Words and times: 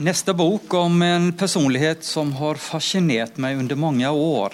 Nästa 0.00 0.34
bok 0.34 0.74
om 0.74 1.02
en 1.02 1.32
personlighet 1.32 2.04
som 2.04 2.32
har 2.32 2.54
fascinerat 2.54 3.36
mig 3.36 3.56
under 3.56 3.76
många 3.76 4.10
år. 4.10 4.52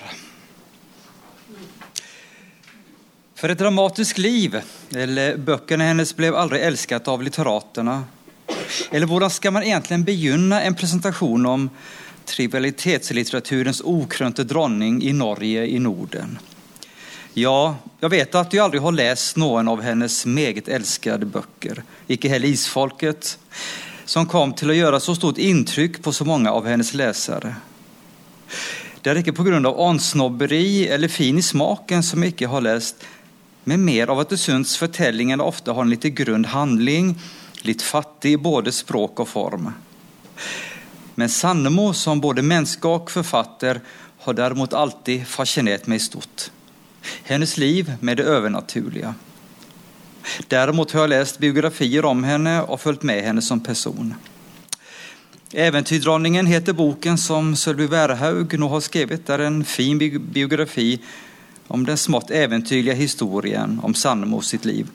För 3.35 3.49
ett 3.49 3.59
dramatiskt 3.59 4.19
liv, 4.19 4.61
eller 4.95 5.37
böckerna 5.37 5.85
hennes 5.85 6.17
blev 6.17 6.35
aldrig 6.35 6.63
älskat 6.63 7.09
av 7.09 7.23
litteraterna. 7.23 8.05
Eller 8.91 9.07
hur 9.07 9.29
ska 9.29 9.51
man 9.51 9.63
egentligen 9.63 10.05
begynna 10.05 10.63
en 10.63 10.75
presentation 10.75 11.47
om 11.47 11.71
trivialitetslitteraturens 12.25 13.81
okrönte 13.85 14.45
dronning 14.45 15.03
i 15.03 15.13
Norge 15.13 15.67
i 15.67 15.79
Norden? 15.79 16.39
Ja, 17.35 17.77
jag 18.01 18.09
vet 18.09 18.35
att 18.35 18.53
jag 18.53 18.65
aldrig 18.65 18.83
har 18.83 18.93
läst 18.93 19.37
någon 19.37 19.69
av 19.69 19.83
hennes 19.83 20.27
meget 20.27 20.69
älskade 20.69 21.27
böcker, 21.27 21.83
icke 22.07 22.29
heller 22.29 22.49
Isfolket, 22.49 23.39
som 24.05 24.27
kom 24.27 24.53
till 24.53 24.71
att 24.71 24.77
göra 24.77 25.01
så 25.01 25.15
stort 25.15 25.39
intryck 25.39 26.03
på 26.03 26.13
så 26.13 26.25
många 26.25 26.53
av 26.53 26.67
hennes 26.67 26.95
läsare. 26.95 27.57
Det 29.01 29.11
är 29.11 29.17
icke 29.17 29.33
på 29.33 29.43
grund 29.43 29.67
av 29.67 29.81
ansnobberi 29.81 30.89
eller 30.89 31.09
fin 31.09 31.39
i 31.39 31.43
smaken 31.43 32.03
som 32.03 32.23
jag 32.23 32.29
icke 32.29 32.47
har 32.47 32.61
läst, 32.61 32.97
men 33.65 33.85
mer 33.85 34.07
av 34.07 34.19
att 34.19 34.29
det 34.29 34.39
syns 34.39 34.77
förtällningen 34.77 35.41
ofta 35.41 35.73
har 35.73 35.83
en 35.83 35.91
lite 35.91 36.11
grund 36.11 36.47
handling, 36.47 37.21
lite 37.63 37.85
fattig 37.85 38.33
i 38.33 38.37
både 38.37 38.73
språk 38.73 39.21
och 39.21 39.29
form. 39.29 39.73
Men 41.15 41.29
Sannemo 41.29 41.93
som 41.93 42.21
både 42.21 42.43
människa 42.43 42.89
och 42.89 43.11
författare 43.11 43.81
har 44.21 44.35
däremot 44.35 44.73
alltid 44.73 45.27
fascinerat 45.27 45.87
mig 45.87 45.99
stort. 45.99 46.51
Hennes 47.23 47.57
liv 47.57 47.93
med 48.01 48.17
det 48.17 48.23
övernaturliga. 48.23 49.15
Däremot 50.49 50.93
har 50.93 51.01
jag 51.01 51.11
läst 51.11 51.39
biografier 51.39 52.05
om 52.05 52.25
henne 52.25 52.63
och 52.63 52.81
följt 52.81 53.03
med 53.03 53.25
henne 53.25 53.43
som 53.43 53.61
person. 53.61 54.15
Äventyrdronningen 55.53 56.47
heter 56.47 56.73
boken 56.73 57.19
som 57.19 57.57
Sölvi 57.57 57.87
Wärhaug 57.87 58.59
nog 58.59 58.71
har 58.71 58.81
skrivit. 58.81 59.27
Det 59.27 59.35
är 59.35 59.39
en 59.39 59.65
fin 59.65 59.99
biografi 60.33 61.01
om 61.67 61.87
den 61.87 61.97
smått 61.97 62.31
äventyrliga 62.31 62.95
historien 62.95 63.81
om 63.83 63.95
Sannemo 63.95 64.37
och 64.37 64.45
sitt 64.45 64.65
liv 64.65 64.89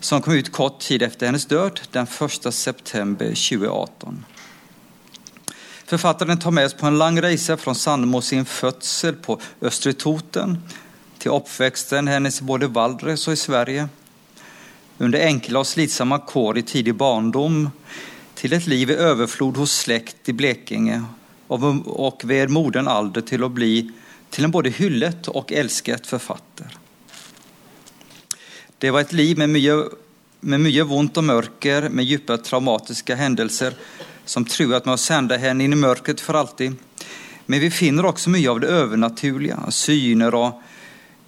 som 0.00 0.22
kom 0.22 0.34
ut 0.34 0.52
kort 0.52 0.80
tid 0.80 1.02
efter 1.02 1.26
hennes 1.26 1.46
död 1.46 1.80
den 1.90 2.06
1 2.46 2.54
september 2.54 3.26
2018. 3.26 4.24
Författaren 5.86 6.38
tar 6.38 6.50
med 6.50 6.66
oss 6.66 6.74
på 6.74 6.86
en 6.86 6.98
lång 6.98 7.20
resa 7.20 7.56
från 7.56 7.74
Sannemo 7.74 8.20
sin 8.20 8.44
födsel 8.44 9.14
på 9.14 9.40
Östre 9.60 9.92
Toten 9.92 10.58
till 11.18 11.30
uppväxten 11.30 12.08
hennes 12.08 12.40
i 12.40 12.44
både 12.44 12.66
Valdres 12.66 13.26
och 13.26 13.32
i 13.32 13.36
Sverige 13.36 13.88
under 14.98 15.20
enkla 15.20 15.58
och 15.58 15.66
slitsamma 15.66 16.18
kår 16.18 16.58
i 16.58 16.62
tidig 16.62 16.94
barndom 16.94 17.70
till 18.34 18.52
ett 18.52 18.66
liv 18.66 18.90
i 18.90 18.94
överflod 18.94 19.56
hos 19.56 19.72
släkt 19.72 20.28
i 20.28 20.32
Blekinge 20.32 21.04
och 21.46 22.22
vid 22.24 22.50
moden 22.50 22.88
ålder 22.88 23.20
till 23.20 23.44
att 23.44 23.52
bli 23.52 23.90
till 24.30 24.44
en 24.44 24.50
både 24.50 24.70
hyllet 24.70 25.28
och 25.28 25.52
älsket 25.52 26.06
författare. 26.06 26.68
Det 28.78 28.90
var 28.90 29.00
ett 29.00 29.12
liv 29.12 29.38
med 29.38 29.48
mycket, 29.48 29.84
med 30.40 30.60
mycket 30.60 30.86
ont 30.86 31.16
och 31.16 31.24
mörker, 31.24 31.88
med 31.88 32.04
djupa 32.04 32.36
traumatiska 32.36 33.14
händelser 33.14 33.74
som 34.24 34.44
truat 34.44 34.84
med 34.84 34.94
att 34.94 35.00
sända 35.00 35.36
henne 35.36 35.64
in 35.64 35.72
i 35.72 35.76
mörkret 35.76 36.20
för 36.20 36.34
alltid. 36.34 36.76
Men 37.46 37.60
vi 37.60 37.70
finner 37.70 38.06
också 38.06 38.30
mycket 38.30 38.50
av 38.50 38.60
det 38.60 38.66
övernaturliga, 38.66 39.70
syner 39.70 40.34
och 40.34 40.62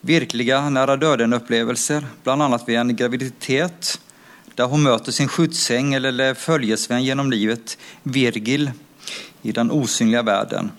Virkliga 0.06 0.70
nära 0.70 0.96
döden-upplevelser, 0.96 2.06
bland 2.22 2.42
annat 2.42 2.68
vid 2.68 2.76
en 2.76 2.96
graviditet 2.96 4.00
där 4.54 4.64
hon 4.64 4.82
möter 4.82 5.12
sin 5.12 5.28
skyddsängel 5.28 6.04
eller 6.04 6.34
följesvän 6.34 7.04
genom 7.04 7.30
livet, 7.30 7.78
Virgil, 8.02 8.70
i 9.42 9.52
den 9.52 9.70
osynliga 9.70 10.22
världen. 10.22 10.70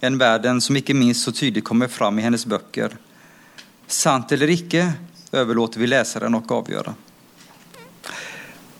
En 0.00 0.18
världen 0.18 0.60
som 0.60 0.76
icke 0.76 0.94
minst 0.94 1.24
så 1.24 1.32
tydligt 1.32 1.64
kommer 1.64 1.88
fram 1.88 2.18
i 2.18 2.22
hennes 2.22 2.46
böcker. 2.46 2.96
Sant 3.86 4.32
eller 4.32 4.50
icke 4.50 4.92
överlåter 5.32 5.80
vi 5.80 5.86
läsaren 5.86 6.34
att 6.34 6.50
avgöra. 6.50 6.94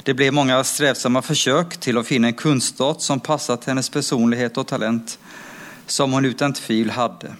Det 0.02 0.14
blev 0.14 0.32
många 0.32 0.64
strävsamma 0.64 1.22
försök 1.22 1.76
till 1.76 1.98
att 1.98 2.06
finna 2.06 2.26
en 2.26 2.34
kunskap 2.34 3.02
som 3.02 3.20
passat 3.20 3.64
hennes 3.64 3.90
personlighet 3.90 4.56
och 4.56 4.66
talent, 4.66 5.18
som 5.86 6.12
hon 6.12 6.24
utan 6.24 6.52
tvivel 6.52 6.90
hade. 6.90 7.36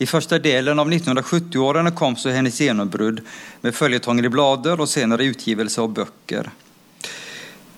I 0.00 0.06
första 0.06 0.38
delen 0.38 0.78
av 0.78 0.90
1970-åren 0.92 1.92
kom 1.92 2.16
så 2.16 2.28
hennes 2.28 2.60
genombrott 2.60 3.20
med 3.60 3.74
följetonger 3.74 4.24
i 4.24 4.28
blader 4.28 4.80
och 4.80 4.88
senare 4.88 5.24
utgivelse 5.24 5.80
av 5.80 5.92
böcker. 5.92 6.50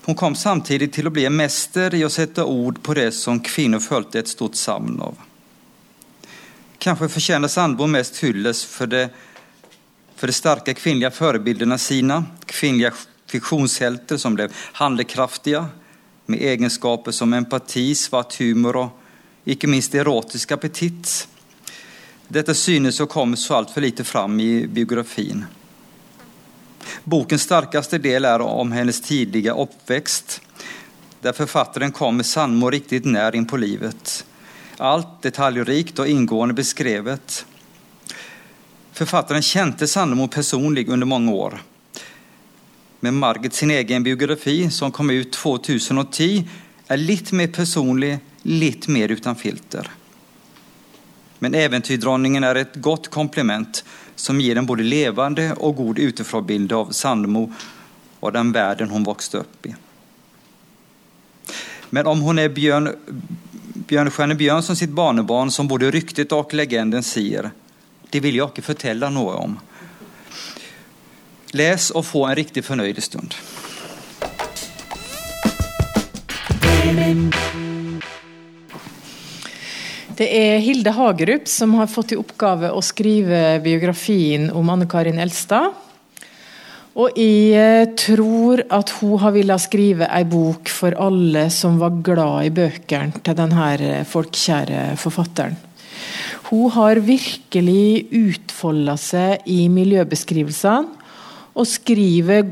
Hon 0.05 0.15
kom 0.15 0.35
samtidigt 0.35 0.93
till 0.93 1.07
att 1.07 1.13
bli 1.13 1.25
en 1.25 1.37
mäster 1.37 1.95
i 1.95 2.05
att 2.05 2.13
sätta 2.13 2.45
ord 2.45 2.83
på 2.83 2.95
det 2.95 3.13
som 3.13 3.41
kvinnor 3.41 3.79
följde 3.79 4.19
ett 4.19 4.29
stort 4.29 4.55
samn 4.55 5.01
av. 5.01 5.17
Kanske 6.79 7.09
förtjänar 7.09 7.49
Sandbom 7.49 7.93
mest 7.93 8.25
hylles 8.25 8.65
för 8.65 8.87
de, 8.87 9.09
för 10.17 10.27
de 10.27 10.33
starka 10.33 10.75
kvinnliga 10.75 11.11
förebilderna 11.11 11.79
sina, 11.79 12.25
kvinnliga 12.47 12.93
fiktionshjältar 13.27 14.17
som 14.17 14.35
blev 14.35 14.53
handlekraftiga 14.73 15.67
med 16.27 16.41
egenskaper 16.43 17.13
som 17.13 17.33
empati, 17.33 17.95
svart 17.95 18.39
humor 18.39 18.77
och 18.77 19.01
icke 19.45 19.67
minst 19.67 19.95
erotisk 19.95 20.53
appetit 20.53 21.29
detta 22.33 22.55
synes 22.55 23.01
och 23.01 23.09
kommer 23.09 23.37
så 23.37 23.55
allt 23.55 23.71
för 23.71 23.81
lite 23.81 24.05
fram 24.05 24.41
i 24.41 24.67
biografin. 24.67 25.45
Bokens 27.05 27.43
starkaste 27.43 27.99
del 27.99 28.25
är 28.25 28.41
om 28.41 28.73
hennes 28.73 29.03
tidiga 29.03 29.55
uppväxt, 29.55 30.41
där 31.21 31.33
författaren 31.33 31.93
kommer 31.93 32.25
Sandmo 32.25 32.71
riktigt 32.71 33.05
när 33.05 33.37
in 33.37 33.47
på 33.47 33.57
livet. 33.57 34.27
Allt 34.77 35.23
detaljrikt 35.23 35.99
och 35.99 36.09
ingående 36.09 36.55
beskrivet. 36.55 37.47
Författaren 38.93 39.43
kände 39.43 39.87
Sandemo 39.87 40.29
personlig 40.29 40.89
under 40.89 41.07
många 41.07 41.33
år. 41.33 41.63
Men 43.01 43.17
Margit 43.17 43.55
sin 43.55 43.71
egen 43.71 44.03
biografi 44.03 44.71
som 44.71 44.93
kom 44.93 45.11
ut 45.11 45.33
2010 45.33 46.49
är 46.87 46.97
lite 46.97 47.35
mer 47.35 47.49
personlig, 47.49 48.19
lite 48.43 48.91
mer 48.91 49.09
utan 49.09 49.37
filter. 49.37 49.91
Men 51.43 51.55
Äventyrdronningen 51.55 52.45
är 52.45 52.55
ett 52.55 52.75
gott 52.77 53.09
komplement 53.09 53.85
som 54.15 54.41
ger 54.41 54.57
en 54.57 54.67
både 54.67 54.83
levande 54.83 55.53
och 55.53 55.77
god 55.77 55.99
utifrånbild 55.99 56.73
av 56.73 56.91
Sandmo 56.91 57.53
och 58.21 58.33
den 58.33 58.53
världen 58.53 58.91
hon 58.91 59.05
växte 59.05 59.39
upp 59.39 59.67
i. 59.67 59.75
Men 61.91 62.07
om 62.07 62.21
hon 62.21 62.39
är 62.39 62.49
Björn, 62.49 62.97
Björnstjerne 63.75 64.35
Björn 64.35 64.63
som 64.63 64.77
sitt 64.77 64.91
barnebarn 64.91 65.51
som 65.51 65.69
både 65.69 65.91
ryktet 65.91 66.33
och 66.33 66.55
legenden 66.55 67.03
säger, 67.03 67.51
det 68.11 68.21
vill 68.21 68.37
jag 68.37 68.49
inte 68.49 68.63
förtälla 68.63 69.11
något 69.11 69.45
om. 69.45 69.59
Läs 71.51 71.91
och 71.91 72.07
få 72.07 72.27
en 72.27 72.35
riktigt 72.35 72.67
förnöjd 72.67 73.03
stund. 73.03 73.35
Det 80.21 80.53
är 80.53 80.59
Hilde 80.59 80.91
Hagerup 80.91 81.49
som 81.49 81.75
har 81.75 81.87
fått 81.87 82.13
i 82.13 82.15
uppgave 82.15 82.71
att 82.71 82.85
skriva 82.85 83.59
biografin 83.59 84.51
om 84.51 84.71
Anne 84.71 84.87
Karin 84.87 85.19
Elstad. 85.19 85.73
Och 86.93 87.19
jag 87.19 87.97
tror 87.97 88.65
att 88.69 88.91
hon 88.91 89.19
har 89.19 89.31
velat 89.31 89.63
skriva 89.63 90.07
en 90.07 90.31
bok 90.31 90.69
för 90.69 90.93
alla 90.93 91.51
som 91.51 91.79
var 91.79 92.03
glada 92.03 92.45
i 92.45 92.51
böckerna 92.51 93.13
till 93.23 93.37
den 93.37 93.53
här 93.53 94.05
folkkära 94.05 94.97
författaren. 94.97 95.57
Hon 96.33 96.71
har 96.71 96.97
verkligen 96.97 98.07
utfoldat 98.11 99.01
sig 99.01 99.39
i 99.45 99.69
miljöbeskrivelsen 99.69 100.89
och 101.53 101.69
skriver 101.69 102.43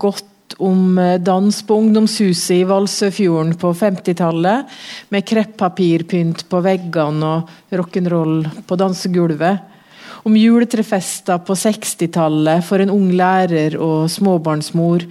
om 0.56 0.98
eh, 0.98 1.20
dans 1.20 1.62
på 1.62 1.74
ungdomshuset 1.74 2.56
i 2.56 2.64
Valsöfjorden 2.64 3.54
på 3.54 3.74
50-talet 3.74 4.66
med 5.08 5.26
kreppapirpynt 5.26 6.48
på 6.48 6.60
väggarna 6.60 7.36
och 7.36 7.78
rock'n'roll 7.78 8.48
på 8.66 8.76
dansgolvet. 8.76 9.58
Om 10.06 10.36
juletrefester 10.36 11.38
på 11.38 11.54
60-talet 11.54 12.66
för 12.66 12.80
en 12.80 12.90
ung 12.90 13.12
lärare 13.12 13.78
och 13.78 14.10
småbarnsmor. 14.10 15.02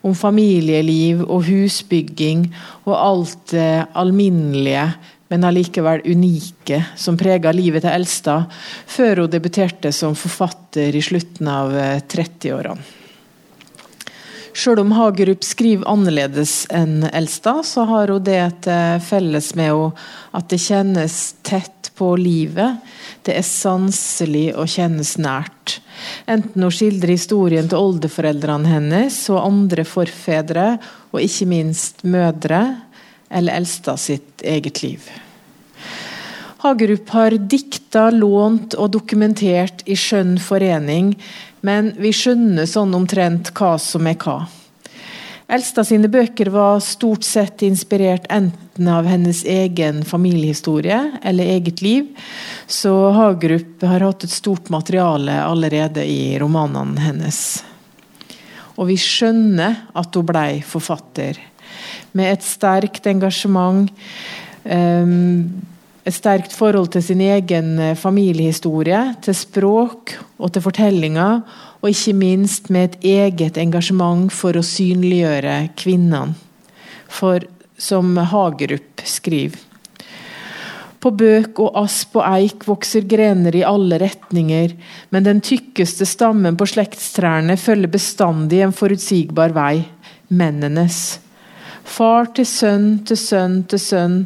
Om 0.00 0.14
familjeliv 0.14 1.22
och 1.22 1.44
husbygging 1.44 2.56
och 2.84 3.04
allt 3.04 3.50
det 3.50 3.86
allmänliga 3.92 4.92
men 5.28 5.44
allikevel 5.44 6.02
unike, 6.04 6.84
som 6.96 7.16
prega 7.16 7.52
livet 7.56 7.86
til 7.86 7.94
Elstad, 7.94 8.50
før 8.86 9.22
hun 9.22 9.30
debuterte 9.32 9.92
som 9.92 10.16
författare 10.18 10.98
i 10.98 11.02
slutten 11.02 11.48
av 11.48 11.72
eh, 11.72 12.02
30-årene. 12.04 13.01
Selv 14.54 14.80
om 14.80 14.92
Hagerup 14.92 15.44
skriver 15.44 15.88
annerledes 15.88 16.66
enn 16.70 17.06
Elstad, 17.08 17.64
så 17.64 17.86
har 17.88 18.12
hun 18.12 18.24
det 18.24 18.42
til 18.66 18.74
eh, 18.74 19.00
felles 19.00 19.54
med 19.56 19.70
henne 19.72 20.10
at 20.36 20.48
det 20.52 20.60
kjennes 20.60 21.16
tett 21.46 21.90
på 21.96 22.12
livet. 22.20 22.82
Det 23.24 23.36
er 23.38 23.46
sanselig 23.46 24.50
og 24.52 24.68
kjennes 24.68 25.16
nært. 25.20 25.78
Enten 26.28 26.64
hun 26.64 26.74
skildrer 26.74 27.14
historien 27.14 27.68
til 27.70 27.80
oldeforeldrene 27.80 28.76
hennes 28.76 29.18
og 29.32 29.42
andre 29.44 29.86
forfedre, 29.88 30.76
og 31.12 31.20
ikke 31.24 31.48
minst 31.48 32.04
mødre, 32.04 32.62
eller 33.32 33.56
Elstad 33.56 34.00
sitt 34.00 34.44
eget 34.44 34.82
liv. 34.84 35.12
Hagerup 36.62 37.08
har 37.08 37.30
dikta, 37.30 38.10
lånt 38.10 38.74
och 38.74 38.90
dokumenterat 38.90 39.82
i 39.84 39.96
skön 39.96 40.40
förening 40.40 41.16
men 41.60 41.88
vi 41.98 42.12
skjønner 42.14 42.68
sånn 42.70 42.92
omtrent 42.94 43.48
hva 43.58 43.72
som 43.82 44.06
är 44.06 44.14
hva. 44.14 44.44
Elsta 45.50 45.82
sine 45.82 46.06
böcker 46.06 46.52
var 46.54 46.78
stort 46.80 47.26
sett 47.26 47.64
inspirerat 47.66 48.28
enten 48.30 48.88
av 48.88 49.10
hennes 49.10 49.42
egen 49.44 50.04
familjehistoria 50.04 51.18
eller 51.22 51.50
eget 51.56 51.82
liv, 51.82 52.14
så 52.66 53.10
Hagerup 53.10 53.82
har 53.82 54.06
haft 54.06 54.24
ett 54.24 54.30
stort 54.30 54.68
material 54.68 55.28
allerede 55.28 56.04
i 56.04 56.38
romanen 56.38 56.94
hennes. 56.96 57.64
Och 58.78 58.90
vi 58.90 58.96
skjønner 58.96 59.74
att 59.92 60.14
hon 60.14 60.26
blev 60.26 60.62
författare 60.62 61.42
med 62.12 62.32
ett 62.32 62.42
starkt 62.42 63.06
engagemang 63.06 63.90
Um, 64.64 64.70
ehm, 64.72 65.62
et 66.02 66.14
sterkt 66.14 66.54
forhold 66.56 66.90
til 66.94 67.02
sin 67.04 67.20
egen 67.22 67.76
eh, 67.78 67.94
familjehistoria, 67.98 68.02
familiehistorie, 68.02 69.22
til 69.22 69.36
språk 69.38 70.14
og 70.42 70.52
til 70.52 70.64
fortellinger, 70.64 71.42
og 71.82 71.90
ikke 71.90 72.14
minst 72.14 72.70
med 72.70 72.90
et 72.90 73.04
eget 73.12 73.58
engasjement 73.58 74.32
for 74.34 74.58
å 74.58 74.64
synliggjøre 74.66 75.74
kvinnene. 75.78 76.34
For 77.12 77.44
som 77.78 78.16
Hagerup 78.16 79.02
skriver 79.04 79.58
På 81.02 81.10
bøk 81.10 81.58
og 81.58 81.78
asp 81.80 82.14
og 82.20 82.26
eik 82.28 82.66
vokser 82.68 83.02
grener 83.10 83.56
i 83.58 83.64
alle 83.66 83.98
retninger, 83.98 84.76
men 85.10 85.26
den 85.26 85.42
tykkeste 85.42 86.06
stammen 86.06 86.56
på 86.56 86.68
slektstrærne 86.70 87.58
følger 87.58 87.90
bestandig 87.90 88.62
en 88.62 88.74
forutsigbar 88.74 89.54
vei 89.56 89.82
mennenes. 90.30 91.21
Far 91.82 92.28
til 92.36 92.46
sønn 92.46 92.86
til 93.06 93.18
sønn 93.18 93.58
til 93.68 93.80
sønn. 93.82 94.16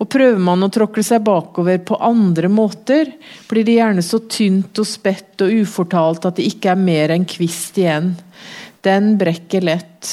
Og 0.00 0.08
prøver 0.12 0.40
man 0.40 0.64
å 0.64 0.70
tråkle 0.72 1.04
seg 1.06 1.24
bakover 1.26 1.78
på 1.84 1.98
andre 2.00 2.48
måter, 2.52 3.12
blir 3.50 3.66
det 3.68 3.76
gjerne 3.78 4.04
så 4.06 4.22
tynt 4.32 4.80
og 4.80 4.88
spett 4.88 5.44
og 5.44 5.52
ufortalt 5.62 6.26
at 6.28 6.40
det 6.40 6.48
ikke 6.48 6.72
er 6.72 6.80
mer 6.80 7.12
enn 7.14 7.28
kvist 7.28 7.78
igjen. 7.80 8.14
Den 8.82 9.14
brekker 9.20 9.64
lett. 9.68 10.10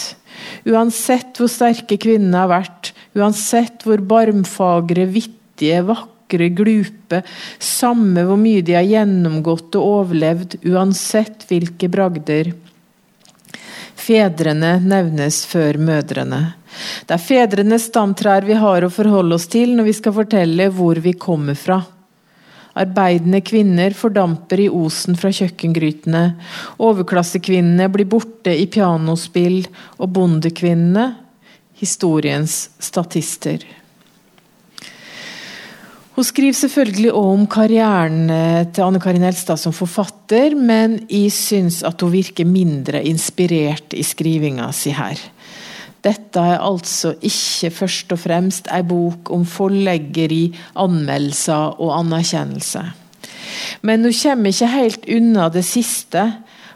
Uansett 0.68 1.40
hvor 1.40 1.50
sterke 1.51 1.98
kvinnene 2.01 2.44
har 2.44 2.51
vært, 2.51 2.94
uansett 3.18 3.86
hvor 3.88 4.04
barmfagre, 4.06 5.07
vittige, 5.10 5.81
vakre, 5.88 6.50
glupe, 6.54 7.24
samme 7.63 8.25
hvor 8.28 8.40
mye 8.40 8.63
de 8.66 8.75
har 8.78 8.88
gjennomgått 8.88 9.78
og 9.80 9.94
overlevd, 10.04 10.60
uansett 10.69 11.48
hvilke 11.50 11.90
bragder. 11.92 12.51
Fedrene 14.00 14.78
nevnes 14.81 15.44
før 15.50 15.80
mødrene. 15.81 16.42
Det 17.06 17.16
er 17.16 17.24
fedrenes 17.24 17.88
stamtrær 17.90 18.46
vi 18.48 18.58
har 18.60 18.86
å 18.86 18.92
forholde 18.94 19.38
oss 19.40 19.48
til 19.52 19.76
når 19.78 19.90
vi 19.90 19.96
skal 19.98 20.16
fortelle 20.16 20.70
hvor 20.74 21.02
vi 21.04 21.16
kommer 21.18 21.58
fra. 21.58 21.81
Arbeidende 22.80 23.42
kvinner 23.44 23.96
fordamper 23.98 24.62
i 24.64 24.70
osen 24.72 25.18
fra 25.20 25.31
kjøkkengrytene. 25.36 26.24
Overklassekvinnene 26.86 27.90
blir 27.92 28.08
borte 28.08 28.54
i 28.56 28.70
pianospill, 28.72 29.66
og 29.98 30.14
bondekvinnene 30.16 31.10
historiens 31.82 32.70
statister. 32.80 33.64
Hun 36.19 36.25
skriver 36.27 36.56
selvfølgelig 36.57 37.12
om 37.16 37.45
karrieren 37.48 38.25
eh, 38.27 38.66
til 38.75 38.83
Anne 38.83 39.00
Karin 39.00 39.24
Elstad 39.24 39.56
som 39.62 39.71
forfatter, 39.71 40.51
men 40.51 40.98
jeg 41.07 41.31
syns 41.31 41.77
at 41.88 42.04
hun 42.04 42.12
virker 42.12 42.44
mindre 42.44 43.00
inspirert 43.07 43.95
i 43.95 44.04
skrivinga 44.04 44.66
si 44.75 44.92
her. 44.92 45.16
Dette 46.04 46.44
er 46.44 46.60
altså 46.60 47.13
ikke 47.24 47.71
først 47.71 48.12
og 48.12 48.19
fremst 48.19 48.68
ei 48.68 48.83
bok 48.83 49.31
om 49.31 49.48
forleggeri, 49.48 50.50
anmeldelser 50.83 51.80
og 51.80 51.95
anerkjennelse. 52.01 52.83
Men 53.88 54.04
hun 54.04 54.19
kommer 54.19 54.51
ikke 54.51 54.74
helt 54.75 55.07
unna 55.15 55.48
det 55.56 55.63
siste, 55.72 56.25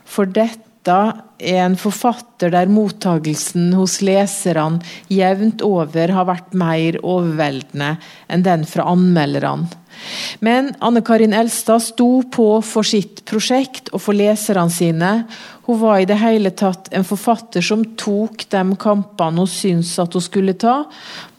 for 0.07 0.23
dette 0.23 0.62
er 0.87 1.13
en 1.37 1.77
författare 1.77 2.49
där 2.49 2.67
mottagelsen 2.67 3.73
hos 3.73 4.01
läsaren 4.01 4.83
jämnt 5.07 5.61
över 5.61 6.09
har 6.09 6.25
varit 6.25 6.53
mer 6.53 7.17
överväldigande 7.17 7.95
än 8.27 8.43
den 8.43 8.65
från 8.65 8.87
anmälaren. 8.87 9.67
Men 10.39 10.73
Anne 10.79 11.01
Karin 11.01 11.33
Elstad 11.33 11.79
stod 11.79 12.31
på 12.31 12.61
för 12.61 12.83
sitt 12.83 13.25
projekt 13.25 13.87
och 13.87 14.01
för 14.01 14.13
läsaren 14.13 14.71
sina. 14.71 15.23
Hon 15.65 15.79
var 15.79 15.99
i 15.99 16.05
det 16.05 16.15
hela 16.15 16.49
tatt 16.49 16.93
en 16.93 17.03
författare 17.03 17.63
som 17.63 17.95
tog 17.95 18.43
de 18.49 18.75
kampene 18.75 19.37
hun 19.37 19.47
syns 19.47 19.99
att 19.99 20.13
hon 20.13 20.21
skulle 20.21 20.53
ta, 20.53 20.83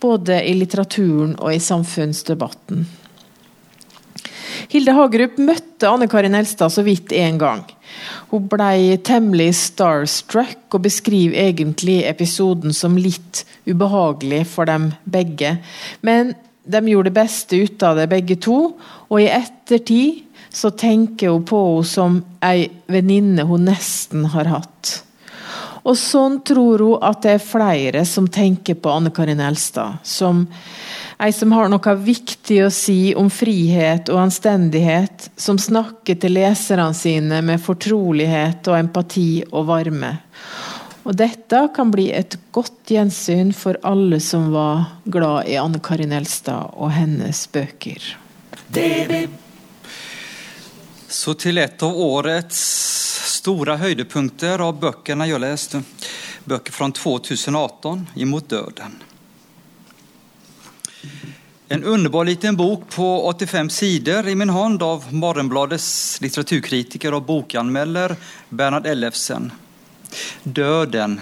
både 0.00 0.48
i 0.48 0.54
litteraturen 0.54 1.34
och 1.34 1.54
i 1.54 1.60
samhällsdebatten. 1.60 2.86
Hilde 4.68 4.92
Hagerup 4.92 5.38
mötte 5.38 5.88
Anne 5.88 6.08
Karin 6.08 6.34
Elstad 6.34 6.70
så 6.70 6.82
vitt 6.82 7.12
en 7.12 7.38
gång. 7.38 7.64
Hun 8.30 8.48
blev 8.50 8.96
temmelig 9.06 9.52
starstruck 9.58 10.74
og 10.74 10.84
beskriver 10.86 11.36
egentlig 11.48 12.02
episoden 12.08 12.74
som 12.74 12.98
litt 12.98 13.44
ubehagelig 13.68 14.44
for 14.50 14.68
dem 14.70 14.90
begge. 15.04 15.58
Men 16.02 16.34
de 16.64 16.80
gjorde 16.88 17.10
det 17.10 17.18
beste 17.18 17.60
ut 17.60 17.82
av 17.84 17.98
det, 18.00 18.08
begge 18.12 18.36
to. 18.40 18.58
Og 19.10 19.18
i 19.20 19.30
ettertid 19.30 20.24
så 20.54 20.70
tenker 20.70 21.34
hun 21.34 21.46
på 21.46 21.60
henne 21.64 21.88
som 21.88 22.20
ei 22.44 22.68
venninne 22.90 23.46
hun 23.48 23.66
nesten 23.68 24.28
har 24.34 24.48
hatt. 24.50 25.00
Og 25.84 25.98
sånn 26.00 26.38
tror 26.46 26.80
hun 26.80 27.02
at 27.04 27.20
det 27.24 27.36
er 27.36 27.44
flere 27.44 28.04
som 28.08 28.28
tenker 28.32 28.78
på 28.80 28.92
Anne 28.92 29.12
Karin 29.14 29.42
Elstad. 29.44 30.00
Som 30.02 30.46
Ei 31.18 31.32
som 31.32 31.52
har 31.54 31.68
noe 31.70 31.94
viktig 31.94 32.58
å 32.64 32.70
si 32.74 33.14
om 33.14 33.28
frihet 33.30 34.10
og 34.10 34.24
anstendighet, 34.24 35.30
som 35.36 35.58
snakker 35.58 36.18
til 36.18 36.34
leserne 36.34 36.90
sine 36.96 37.38
med 37.46 37.62
fortrolighet 37.62 38.66
og 38.70 38.78
empati 38.80 39.44
og 39.52 39.68
varme. 39.70 40.16
Og 41.04 41.14
dette 41.16 41.60
kan 41.76 41.90
bli 41.92 42.08
et 42.16 42.38
godt 42.54 42.90
gjensyn 42.90 43.52
for 43.54 43.78
alle 43.84 44.18
som 44.24 44.48
var 44.54 44.86
glad 45.04 45.50
i 45.52 45.58
Anne 45.60 45.78
Karin 45.84 46.14
Elstad 46.16 46.74
og 46.74 46.90
hennes 46.96 47.44
bøker. 47.52 48.16
Så 51.08 51.34
till 51.34 51.58
ett 51.58 51.82
av 51.82 51.96
årets 51.96 52.58
stora 53.36 53.76
höjdpunkter 53.76 54.58
av 54.58 54.80
böckerna 54.80 55.26
jag 55.26 55.40
läste. 55.40 55.82
Böcker 56.44 56.72
från 56.72 56.92
2018, 56.92 58.06
Emot 58.16 58.48
döden. 58.48 58.92
En 61.68 61.84
underbar 61.84 62.24
liten 62.24 62.56
bok 62.56 62.90
på 62.90 63.26
85 63.26 63.70
sidor 63.70 64.28
i 64.28 64.34
min 64.34 64.50
hand 64.50 64.82
av 64.82 65.14
Morgonbladets 65.14 66.20
litteraturkritiker 66.20 67.14
och 67.14 67.22
bokanmäler 67.22 68.16
Bernhard 68.48 68.86
Ellefsen. 68.86 69.52
Döden, 70.42 71.20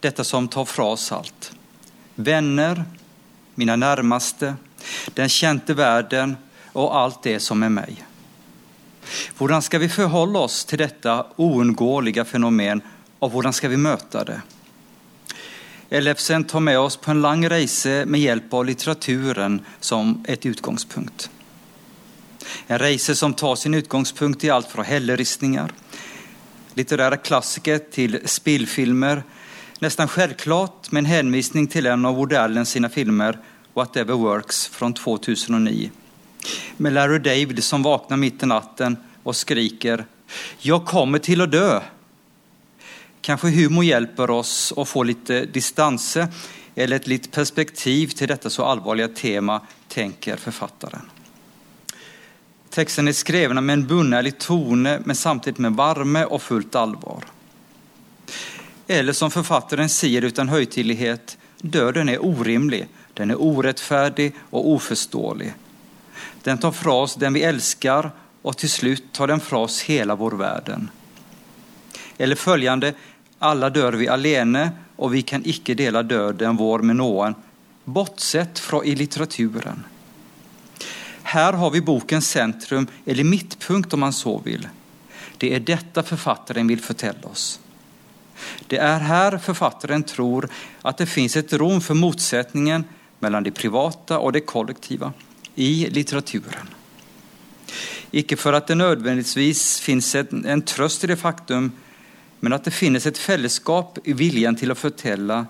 detta 0.00 0.24
som 0.24 0.48
tar 0.48 0.64
fra 0.64 0.84
oss 0.84 1.12
allt. 1.12 1.52
Vänner, 2.14 2.84
mina 3.54 3.76
närmaste, 3.76 4.54
den 5.14 5.28
kände 5.28 5.74
världen 5.74 6.36
och 6.72 6.96
allt 6.96 7.22
det 7.22 7.40
som 7.40 7.62
är 7.62 7.68
mig. 7.68 8.04
Hvordan 9.38 9.62
ska 9.62 9.78
vi 9.78 9.88
förhålla 9.88 10.38
oss 10.38 10.64
till 10.64 10.78
detta 10.78 11.26
oundgåeliga 11.36 12.24
fenomen, 12.24 12.82
och 13.18 13.30
hvordan 13.30 13.52
ska 13.52 13.68
vi 13.68 13.76
möta 13.76 14.24
det? 14.24 14.40
Ellefsen 15.90 16.44
tar 16.44 16.60
med 16.60 16.78
oss 16.78 16.96
på 16.96 17.10
en 17.10 17.22
lang 17.22 17.48
reise 17.48 18.04
med 18.06 18.20
hjälp 18.20 18.54
av 18.54 18.66
litteraturen 18.66 19.60
som 19.80 20.24
ett 20.28 20.46
utgångspunkt. 20.46 21.30
En 22.66 22.78
reise 22.78 23.14
som 23.14 23.34
tar 23.34 23.56
sin 23.56 23.74
utgångspunkt 23.74 24.44
i 24.44 24.50
allt 24.50 24.68
från 24.68 24.84
hällristningar, 24.84 25.72
litterära 26.74 27.16
klassiker 27.16 27.78
till 27.78 28.20
spillfilmer, 28.24 29.22
Nästan 29.82 30.08
självklart 30.08 30.92
med 30.92 31.00
en 31.00 31.06
hänvisning 31.06 31.66
till 31.66 31.86
en 31.86 32.06
av 32.06 32.14
Woody 32.14 32.36
Allens 32.36 32.70
sina 32.70 32.88
filmer, 32.88 33.38
Whatever 33.74 34.14
Works, 34.14 34.68
från 34.68 34.94
2009. 34.94 35.90
Med 36.76 36.92
Larry 36.92 37.18
David 37.18 37.64
som 37.64 37.82
vaknar 37.82 38.16
mitt 38.16 38.42
i 38.42 38.46
natten 38.46 38.96
och 39.22 39.36
skriker 39.36 40.04
”Jag 40.58 40.86
kommer 40.86 41.18
till 41.18 41.40
att 41.40 41.52
dö! 41.52 41.80
Kanske 43.20 43.50
humor 43.50 43.84
hjälper 43.84 44.30
oss 44.30 44.72
att 44.76 44.88
få 44.88 45.02
lite 45.02 45.44
distans 45.44 46.16
eller 46.74 46.96
ett 46.96 47.06
litet 47.06 47.32
perspektiv 47.32 48.06
till 48.06 48.28
detta 48.28 48.50
så 48.50 48.64
allvarliga 48.64 49.08
tema, 49.08 49.60
tänker 49.88 50.36
författaren. 50.36 51.10
Texten 52.70 53.08
är 53.08 53.12
skriven 53.12 53.66
med 53.66 53.72
en 53.72 53.86
bunnärlig 53.86 54.38
tone, 54.38 55.00
men 55.04 55.16
samtidigt 55.16 55.58
med 55.58 55.72
varme 55.72 56.24
och 56.24 56.42
fullt 56.42 56.74
allvar. 56.74 57.24
Eller 58.86 59.12
som 59.12 59.30
författaren 59.30 59.88
säger 59.88 60.22
utan 60.22 60.48
högtidlighet, 60.48 61.38
döden 61.58 62.08
är 62.08 62.24
orimlig, 62.24 62.88
den 63.14 63.30
är 63.30 63.42
orättfärdig 63.42 64.34
och 64.50 64.68
oförståelig. 64.68 65.54
Den 66.42 66.58
tar 66.58 66.72
från 66.72 67.02
oss 67.02 67.14
den 67.14 67.32
vi 67.32 67.42
älskar 67.42 68.10
och 68.42 68.58
till 68.58 68.70
slut 68.70 69.12
tar 69.12 69.26
den 69.26 69.40
från 69.40 69.64
oss 69.64 69.82
hela 69.82 70.14
vår 70.14 70.30
världen. 70.30 70.90
Eller 72.18 72.36
följande, 72.36 72.94
alla 73.42 73.70
dör 73.70 73.92
vi 73.92 74.08
alene 74.08 74.70
och 74.96 75.14
vi 75.14 75.22
kan 75.22 75.42
icke 75.44 75.74
dela 75.74 76.02
döden 76.02 76.56
vår 76.56 76.78
med 76.78 76.96
någon, 76.96 77.34
bortsett 77.84 78.58
från 78.58 78.84
i 78.84 78.94
litteraturen. 78.94 79.84
Här 81.22 81.52
har 81.52 81.70
vi 81.70 81.80
bokens 81.80 82.28
centrum, 82.30 82.86
eller 83.06 83.24
mittpunkt 83.24 83.92
om 83.92 84.00
man 84.00 84.12
så 84.12 84.38
vill. 84.38 84.68
Det 85.36 85.54
är 85.54 85.60
detta 85.60 86.02
författaren 86.02 86.66
vill 86.66 86.80
förtälla 86.80 87.28
oss. 87.28 87.60
Det 88.66 88.76
är 88.76 88.98
här 88.98 89.38
författaren 89.38 90.02
tror 90.02 90.48
att 90.82 90.98
det 90.98 91.06
finns 91.06 91.36
ett 91.36 91.52
rum 91.52 91.80
för 91.80 91.94
motsättningen 91.94 92.84
mellan 93.18 93.42
det 93.42 93.50
privata 93.50 94.18
och 94.18 94.32
det 94.32 94.40
kollektiva 94.40 95.12
i 95.54 95.86
litteraturen. 95.90 96.68
Icke 98.10 98.36
för 98.36 98.52
att 98.52 98.66
det 98.66 98.74
nödvändigtvis 98.74 99.80
finns 99.80 100.14
en, 100.14 100.44
en 100.46 100.62
tröst 100.62 101.04
i 101.04 101.06
det 101.06 101.16
faktum, 101.16 101.72
men 102.40 102.52
att 102.52 102.64
det 102.64 102.70
finns 102.70 103.06
ett 103.06 103.18
fällskap 103.18 103.98
i 104.04 104.12
viljan 104.12 104.56
till 104.56 104.70
att 104.70 104.78
förtälla 104.78 105.46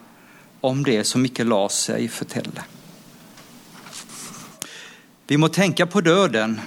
om 0.61 0.83
det 0.83 1.05
som 1.05 1.27
icke 1.27 1.45
la 1.45 1.69
sig 1.69 2.09
förtälla. 2.09 2.65
Vi 5.27 5.37
må 5.37 5.49
tänka 5.49 5.87
på 5.87 6.01
döden, 6.01 6.61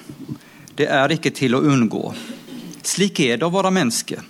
det 0.75 0.85
är 0.85 1.11
icke 1.11 1.31
till 1.31 1.55
att 1.55 1.61
undgå. 1.61 2.13
Slik 2.81 3.19
är 3.19 3.37
det 3.37 3.45
att 3.45 3.53
vara 3.53 3.71
människa. 3.71 4.23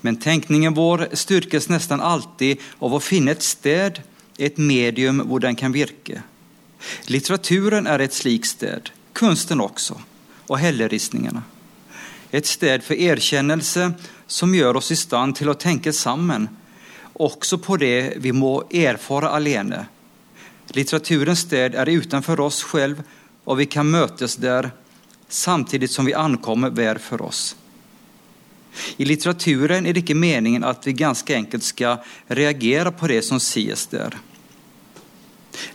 Men 0.00 0.16
tänkningen 0.16 0.74
vår 0.74 1.08
styrkes 1.12 1.68
nästan 1.68 2.00
alltid 2.00 2.58
av 2.78 2.94
att 2.94 3.04
finna 3.04 3.30
ett 3.30 3.42
städ, 3.42 4.02
ett 4.38 4.56
medium 4.56 5.20
hvor 5.28 5.40
den 5.40 5.56
kan 5.56 5.72
virka. 5.72 6.22
Litteraturen 7.06 7.86
är 7.86 7.98
ett 7.98 8.14
slikt 8.14 8.48
städ, 8.48 8.90
konsten 9.12 9.60
också, 9.60 10.00
och 10.46 10.58
helleristningarna. 10.58 11.42
Ett 12.30 12.46
städ 12.46 12.82
för 12.82 12.94
erkännelse 12.94 13.92
som 14.26 14.54
gör 14.54 14.76
oss 14.76 14.90
i 14.90 14.96
stand 14.96 15.36
till 15.36 15.48
att 15.48 15.60
tänka 15.60 15.92
samman, 15.92 16.48
också 17.12 17.58
på 17.58 17.76
det 17.76 18.14
vi 18.16 18.32
må 18.32 18.62
erfara 18.70 19.28
alene. 19.28 19.86
Litteraturens 20.66 21.40
städ 21.40 21.74
är 21.74 21.88
utanför 21.88 22.40
oss 22.40 22.62
själv 22.62 23.02
och 23.44 23.60
vi 23.60 23.66
kan 23.66 23.90
mötas 23.90 24.36
där 24.36 24.70
samtidigt 25.28 25.90
som 25.90 26.04
vi 26.04 26.14
ankommer 26.14 26.70
var 26.70 26.94
för 26.94 27.22
oss. 27.22 27.56
I 28.96 29.04
litteraturen 29.04 29.86
är 29.86 29.92
det 29.92 30.00
inte 30.00 30.14
meningen 30.14 30.64
att 30.64 30.86
vi 30.86 30.92
ganska 30.92 31.34
enkelt 31.34 31.64
ska 31.64 32.02
reagera 32.26 32.92
på 32.92 33.06
det 33.06 33.22
som 33.22 33.40
sägs 33.40 33.86
där. 33.86 34.18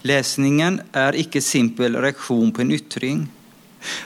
Läsningen 0.02 0.82
är 0.92 1.16
icke 1.16 1.42
simpel 1.42 1.96
reaktion 1.96 2.52
på 2.52 2.62
en 2.62 2.72
yttring. 2.72 3.28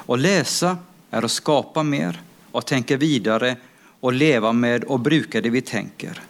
Att 0.06 0.20
läsa 0.20 0.78
är 1.12 1.26
att 1.26 1.32
skapa 1.32 1.84
mer, 1.84 2.22
att 2.52 2.68
tänka 2.68 2.98
vidare 2.98 3.58
och 4.06 4.14
leva 4.14 4.54
med 4.54 4.84
och 4.84 5.00
bruka 5.00 5.42
det 5.42 5.50
vi 5.50 5.62
tänker. 5.62 6.22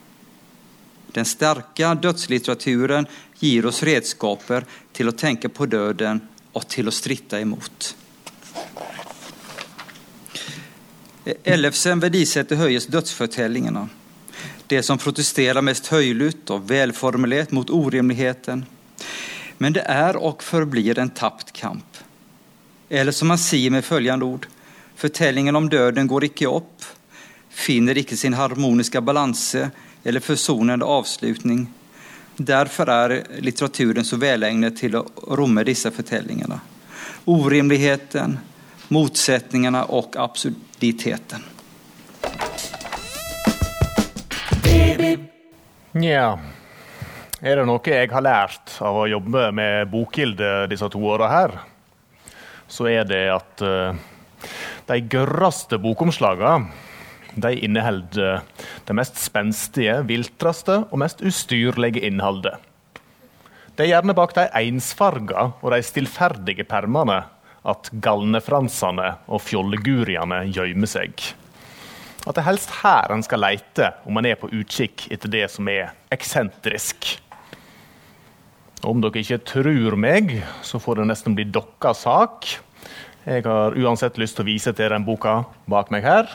Den 1.12 1.26
starka 1.26 1.96
dödslitteraturen 1.96 3.08
ger 3.40 3.66
oss 3.66 3.84
redskaper 3.84 4.66
till 4.92 5.10
att 5.10 5.18
tänka 5.18 5.50
på 5.50 5.66
döden 5.66 6.22
och 6.52 6.68
till 6.68 6.88
att 6.88 6.94
strida 6.94 7.40
emot. 7.40 7.98
Ellefsen 11.44 12.00
värdisätter 12.00 12.56
höjes 12.56 12.88
dödsförtällningarna. 12.88 13.90
Det 14.68 14.84
som 14.84 14.98
protesterar 14.98 15.62
mest 15.62 15.88
höjligt 15.88 16.50
och 16.50 16.72
välformulerat 16.72 17.52
mot 17.52 17.70
orimligheten. 17.70 18.66
Men 19.58 19.74
det 19.74 19.82
är 19.82 20.16
och 20.16 20.44
förblir 20.44 21.00
en 21.00 21.10
tappt 21.10 21.52
kamp. 21.52 21.98
Eller 22.90 23.12
som 23.12 23.28
man 23.28 23.38
säger 23.38 23.70
med 23.70 23.86
följande 23.86 24.26
ord. 24.26 24.48
Förtällningen 24.96 25.56
om 25.56 25.70
döden 25.70 26.08
går 26.08 26.24
icke 26.24 26.48
upp, 26.48 26.86
finner 27.56 27.98
icke 27.98 28.18
sin 28.18 28.34
harmoniska 28.34 29.02
balanse 29.02 29.72
eller 30.04 30.20
försonande 30.20 30.86
avslutning. 30.86 31.68
Därför 32.36 32.88
är 32.88 33.24
litteraturen 33.40 34.06
så 34.06 34.18
välägnad 34.18 34.78
till 34.78 34.96
att 34.96 35.06
romma 35.28 35.64
dessa 35.64 35.92
förtällningarna. 35.92 36.60
Orimligheten, 37.26 38.40
motsättningarna 38.88 39.84
och 39.84 40.16
absurditeten. 40.18 41.44
Ja, 45.92 46.40
är 47.40 47.56
det 47.56 47.66
något 47.66 47.88
jag 47.88 48.12
har 48.12 48.22
lärt 48.22 48.82
av 48.82 49.02
att 49.02 49.10
jobba 49.10 49.52
med 49.52 49.90
Bokhilde 49.90 50.68
dessa 50.68 50.90
två 50.90 51.06
åra 51.06 51.28
här, 51.28 51.52
så 52.68 52.86
är 52.86 53.06
det 53.06 53.36
att 53.36 53.62
eh, 53.62 53.96
de 54.86 55.00
grövsta 55.00 55.78
bokomslagen 55.78 56.66
de 57.36 57.52
inneholder 57.66 58.38
eh, 58.38 58.66
det 58.88 58.96
mest 58.98 59.20
spenstige, 59.22 60.00
viltreste 60.08 60.84
og 60.90 61.02
mest 61.02 61.24
ustyrlige 61.26 62.04
innholdet. 62.08 62.58
Det 63.76 63.86
er 63.86 63.92
gjerne 63.92 64.16
bak 64.16 64.36
de 64.38 64.46
ensfarga 64.56 65.50
og 65.60 65.72
de 65.74 65.82
stillferdige 65.84 66.64
permene 66.68 67.26
at 67.66 67.90
galnefransene 68.04 69.10
og 69.26 69.42
fjolleguriene 69.44 70.46
gjemmer 70.54 70.90
seg. 70.90 71.18
At 72.26 72.38
det 72.38 72.42
er 72.42 72.48
helst 72.48 72.72
her 72.82 73.12
en 73.14 73.26
skal 73.26 73.44
leite 73.44 73.92
om 74.08 74.18
en 74.18 74.30
er 74.30 74.40
på 74.40 74.50
utkikk 74.50 75.08
etter 75.14 75.32
det 75.34 75.46
som 75.54 75.68
er 75.70 75.92
eksentrisk. 76.14 77.18
Om 78.86 79.02
dere 79.02 79.22
ikke 79.22 79.42
tror 79.50 79.98
meg, 79.98 80.38
så 80.66 80.80
får 80.82 81.02
det 81.02 81.10
nesten 81.10 81.36
bli 81.38 81.48
deres 81.50 82.06
sak. 82.06 82.48
Jeg 83.26 83.46
har 83.46 83.78
uansett 83.78 84.20
lyst 84.22 84.38
til 84.38 84.46
å 84.46 84.50
vise 84.52 84.74
til 84.78 84.92
den 84.94 85.06
boka 85.06 85.40
bak 85.70 85.90
meg 85.94 86.06
her. 86.06 86.30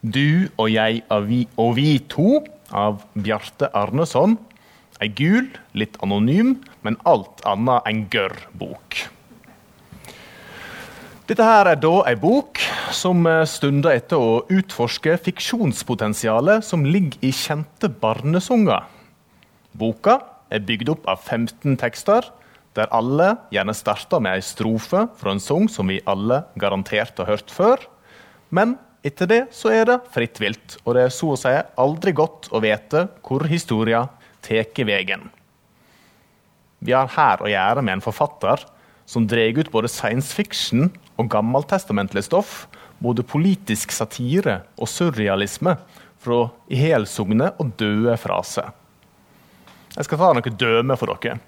'Du 0.00 0.48
og 0.56 0.70
jeg 0.72 1.02
og 1.12 1.28
vi, 1.28 1.46
og 1.60 1.76
vi 1.76 1.98
to' 2.08 2.44
av 2.72 3.02
Bjarte 3.12 3.68
Arneson. 3.76 4.38
Ei 5.00 5.08
gul, 5.08 5.48
litt 5.76 5.96
anonym, 6.04 6.58
men 6.84 6.96
alt 7.08 7.42
annet 7.48 7.88
enn 7.88 8.06
gørr 8.12 8.36
bok. 8.56 8.96
Dette 11.30 11.46
her 11.46 11.68
er 11.70 11.78
da 11.78 11.92
ei 12.10 12.16
bok 12.18 12.58
som 12.96 13.22
eh, 13.28 13.44
stunder 13.46 13.94
etter 13.94 14.18
å 14.18 14.40
utforske 14.50 15.14
fiksjonspotensialet 15.28 16.64
som 16.66 16.82
ligger 16.82 17.20
i 17.22 17.30
kjente 17.30 17.86
barnesanger. 18.02 18.88
Boka 19.78 20.18
er 20.50 20.64
bygd 20.66 20.90
opp 20.96 21.06
av 21.08 21.22
15 21.22 21.78
tekster, 21.78 22.26
der 22.74 22.90
alle 22.94 23.36
gjerne 23.54 23.74
starter 23.76 24.22
med 24.22 24.40
ei 24.40 24.44
strofe 24.44 25.06
fra 25.20 25.34
en 25.34 25.42
sang 25.42 25.68
som 25.70 25.90
vi 25.90 26.00
alle 26.10 26.42
garantert 26.58 27.18
har 27.22 27.30
hørt 27.30 27.54
før. 27.54 27.86
Men 28.50 28.74
etter 29.06 29.28
det 29.30 29.40
så 29.56 29.72
er 29.72 29.86
det 29.88 30.00
fritt 30.12 30.40
vilt, 30.42 30.76
og 30.84 30.96
det 30.96 31.06
er 31.06 31.14
så 31.14 31.32
å 31.32 31.38
si 31.40 31.52
aldri 31.80 32.12
godt 32.16 32.50
å 32.52 32.60
vite 32.62 33.06
hvor 33.24 33.46
historia 33.48 34.04
tar 34.44 34.68
veien. 34.88 35.28
Vi 36.80 36.92
har 36.96 37.10
her 37.12 37.42
å 37.44 37.48
gjøre 37.50 37.84
med 37.84 37.98
en 37.98 38.04
forfatter 38.04 38.62
som 39.08 39.26
drar 39.28 39.58
ut 39.58 39.72
både 39.72 39.90
science 39.90 40.32
fiction 40.36 40.88
og 41.18 41.28
gammeltestamentlig 41.32 42.24
stoff, 42.28 42.66
både 43.00 43.24
politisk 43.24 43.92
satire 43.92 44.62
og 44.76 44.88
surrealisme, 44.88 45.76
fra 46.20 46.50
ihjelsugne 46.68 47.46
og 47.56 47.70
døde 47.80 48.12
fraser. 48.20 48.66
Jeg 49.94 50.04
skal 50.04 50.20
ta 50.20 50.34
noen 50.36 50.58
døme 50.60 50.96
for 51.00 51.08
dere. 51.16 51.38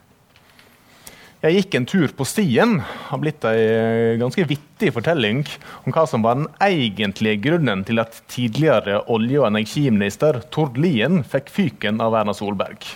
Jeg 1.43 1.57
gikk 1.57 1.73
en 1.75 1.87
tur 1.91 2.13
på 2.15 2.23
stien 2.23 2.77
har 3.09 3.19
blitt 3.19 3.43
en 3.43 3.57
eh, 3.59 4.13
ganske 4.21 4.45
vittig 4.47 4.93
fortelling 4.95 5.41
om 5.83 5.91
hva 5.91 6.05
som 6.07 6.23
var 6.23 6.37
den 6.39 6.45
egentlige 6.63 7.41
grunnen 7.49 7.81
til 7.83 7.99
at 7.99 8.21
tidligere 8.31 9.01
olje- 9.11 9.41
og 9.41 9.49
energiminister 9.49 10.37
Tord 10.55 10.77
Lien 10.79 11.25
fikk 11.27 11.49
fyken 11.51 11.97
av 12.05 12.15
Erna 12.15 12.31
Solberg. 12.39 12.87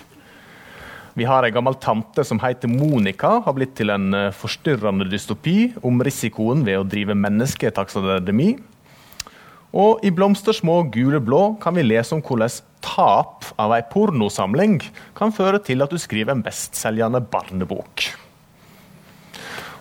Vi 1.19 1.27
har 1.27 1.43
ei 1.43 1.51
gammel 1.51 1.75
tante 1.83 2.23
som 2.23 2.39
heter 2.39 2.71
Monica, 2.71 3.41
har 3.43 3.55
blitt 3.57 3.73
til 3.75 3.91
en 3.91 4.15
eh, 4.15 4.31
forstyrrende 4.31 5.09
dystopi 5.11 5.73
om 5.83 5.99
risikoen 6.07 6.63
ved 6.63 6.79
å 6.79 6.85
drive 6.87 7.17
mennesketaksademi. 7.19 8.53
Og 9.75 10.05
i 10.07 10.13
'Blomstersmå 10.15 10.77
gule 10.95 11.19
blå' 11.19 11.57
kan 11.59 11.75
vi 11.75 11.83
lese 11.83 12.15
om 12.15 12.23
hvordan 12.23 12.55
tap 12.79 13.43
av 13.59 13.75
ei 13.75 13.83
pornosamling 13.91 14.79
kan 15.19 15.35
føre 15.35 15.59
til 15.59 15.83
at 15.83 15.91
du 15.91 15.99
skriver 15.99 16.31
en 16.31 16.45
bestselgende 16.47 17.19
barnebok. 17.27 18.07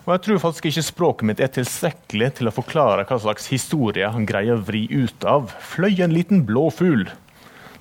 Og 0.07 0.13
Jeg 0.15 0.23
tror 0.23 0.39
faktisk 0.39 0.69
ikke 0.71 0.83
språket 0.87 1.27
mitt 1.27 1.41
er 1.43 1.49
tilstrekkelig 1.51 2.29
til 2.39 2.47
å 2.47 2.55
forklare 2.55 3.03
hva 3.09 3.17
slags 3.19 3.49
historie 3.51 4.07
han 4.07 4.27
greier 4.29 4.55
å 4.55 4.63
vri 4.63 4.85
ut 4.87 5.25
av 5.27 5.51
'Fløy 5.59 5.99
en 6.05 6.15
liten 6.15 6.45
blå 6.47 6.69
fugl'. 6.71 7.11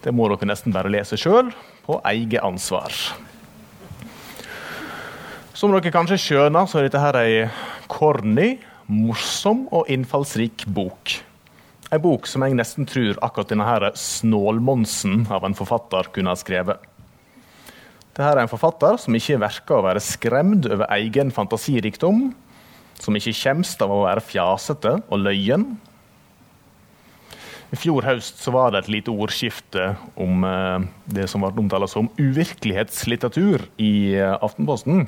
Det 0.01 0.09
må 0.13 0.25
dere 0.31 0.49
nesten 0.49 0.73
bare 0.73 0.89
lese 0.89 1.17
sjøl, 1.21 1.53
på 1.85 2.01
eget 2.01 2.41
ansvar. 2.41 2.89
Som 5.53 5.71
dere 5.71 5.93
kanskje 5.93 6.17
skjønner, 6.17 6.65
så 6.65 6.79
er 6.79 6.89
dette 6.89 6.99
her 6.99 7.15
ei 7.15 7.49
corny, 7.87 8.57
morsom 8.89 9.67
og 9.71 9.85
innfallsrik 9.87 10.65
bok. 10.65 11.21
En 11.91 12.01
bok 12.01 12.25
som 12.25 12.41
jeg 12.41 12.57
nesten 12.57 12.89
tror 12.89 13.21
akkurat 13.21 13.53
denne 13.53 13.69
her 13.69 13.91
snålmonsen 13.93 15.27
av 15.29 15.45
en 15.45 15.53
forfatter 15.53 16.09
kunne 16.11 16.33
ha 16.33 16.35
skrevet. 16.35 16.81
Det 18.15 18.23
her 18.23 18.37
er 18.37 18.45
en 18.45 18.51
forfatter 18.51 18.95
som 19.01 19.15
ikke 19.17 19.41
verker 19.43 19.75
å 19.75 19.85
være 19.89 20.03
skremt 20.03 20.69
over 20.71 20.87
egen 20.95 21.33
fantasirikdom, 21.35 22.29
som 22.95 23.17
ikke 23.17 23.33
skjemmes 23.35 23.73
av 23.83 23.91
å 23.91 24.05
være 24.05 24.23
fjasete 24.23 24.93
og 25.11 25.19
løyen. 25.19 25.73
I 27.75 27.79
fjor 27.81 28.05
høst 28.07 28.39
så 28.39 28.53
var 28.55 28.71
det 28.71 28.85
et 28.85 28.93
lite 28.93 29.11
ordskifte 29.11 29.89
om 30.21 30.45
eh, 30.47 30.85
det 31.17 31.25
som 31.27 31.43
ble 31.43 31.51
omtalt 31.59 31.91
som 31.91 32.07
uvirkelighetslitteratur 32.15 33.65
i 33.83 34.15
eh, 34.15 34.37
Aftenposten. 34.37 35.03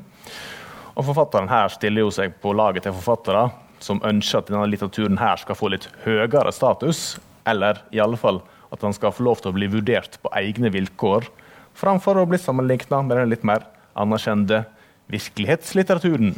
Og 0.98 1.08
Forfatteren 1.08 1.48
her 1.48 1.72
stiller 1.72 2.04
jo 2.04 2.12
seg 2.12 2.36
på 2.44 2.52
laget 2.58 2.90
til 2.90 2.98
forfattere 2.98 3.48
som 3.80 4.04
ønsker 4.04 4.42
at 4.42 4.52
denne 4.52 4.68
litteraturen 4.68 5.20
her 5.22 5.40
skal 5.40 5.56
få 5.56 5.72
litt 5.72 5.88
høyere 6.04 6.52
status, 6.52 7.22
eller 7.48 7.80
i 7.96 8.04
alle 8.04 8.20
fall 8.20 8.42
at 8.74 8.82
den 8.84 8.96
skal 8.98 9.16
få 9.16 9.30
lov 9.30 9.40
til 9.40 9.54
å 9.54 9.56
bli 9.56 9.70
vurdert 9.72 10.18
på 10.20 10.34
egne 10.36 10.74
vilkår, 10.74 11.30
framfor 11.78 12.22
å 12.22 12.28
bli 12.30 12.40
sammenlignet 12.42 12.92
med 13.06 13.18
den 13.20 13.32
litt 13.32 13.46
mer 13.48 13.68
anerkjente 13.98 14.64
virkelighetslitteraturen. 15.12 16.34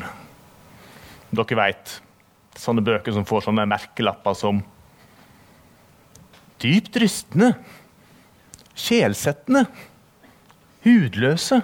Dere 1.30 1.60
vet, 1.60 1.94
sånne 2.60 2.84
bøker 2.86 3.16
som 3.16 3.28
får 3.28 3.48
sånne 3.48 3.68
merkelapper 3.70 4.36
som 4.38 4.62
dypt 6.60 6.98
rystende, 7.00 7.54
sjelsettende, 8.76 9.64
hudløse, 10.84 11.62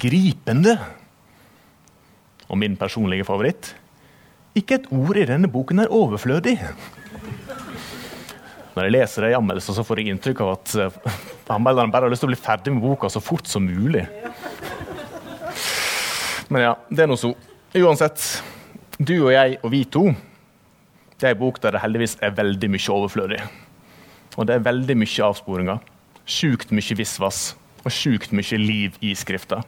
gripende. 0.00 0.76
Og 2.50 2.60
min 2.60 2.76
personlige 2.80 3.26
favoritt 3.26 3.72
ikke 4.54 4.78
et 4.78 4.90
ord 4.94 5.18
i 5.18 5.26
denne 5.26 5.48
boken 5.50 5.82
er 5.82 5.90
overflødig. 5.90 6.58
Når 8.74 8.88
jeg 8.88 8.94
leser 8.96 9.22
det 9.22 9.30
i 9.30 9.36
anmeldelser, 9.38 9.76
så 9.76 9.84
får 9.86 10.00
jeg 10.02 10.14
inntrykk 10.14 10.40
av 10.42 10.52
at 10.56 10.72
anmälaren 10.74 11.54
anmelderen 11.54 11.92
bare 11.94 12.08
har 12.08 12.12
lyst 12.12 12.24
til 12.24 12.30
å 12.30 12.32
bli 12.32 12.40
ferdig 12.42 12.74
med 12.74 12.82
boka 12.82 13.10
så 13.12 13.22
fort 13.22 13.46
som 13.46 13.62
mulig. 13.62 14.02
Men 16.50 16.64
ja, 16.64 16.72
det 16.90 17.04
er 17.04 17.10
nå 17.10 17.16
så. 17.18 17.30
Uansett, 17.74 18.22
du 18.98 19.16
og 19.20 19.32
jeg 19.34 19.58
og 19.62 19.70
vi 19.74 19.84
to 19.86 20.08
det 21.20 21.30
er 21.30 21.36
en 21.36 21.40
bok 21.40 21.60
der 21.62 21.76
det 21.76 21.80
heldigvis 21.80 22.16
er 22.20 22.34
veldig 22.34 22.68
mye 22.74 22.94
overflødig. 22.96 23.38
Og 24.34 24.48
det 24.48 24.56
er 24.56 24.66
veldig 24.66 24.96
mye 24.98 25.28
avsporinger. 25.28 25.78
Sjukt 26.26 26.74
mye 26.74 26.96
visvas 26.98 27.54
og 27.84 27.94
sjukt 27.94 28.34
mye 28.34 28.58
liv 28.58 28.98
i 29.00 29.14
skrifta. 29.16 29.60